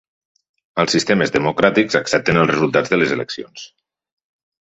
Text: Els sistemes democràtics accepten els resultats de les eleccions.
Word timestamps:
Els 0.83 0.95
sistemes 0.95 1.33
democràtics 1.35 1.99
accepten 1.99 2.41
els 2.45 2.51
resultats 2.53 2.93
de 2.95 3.01
les 3.01 3.15
eleccions. 3.19 3.69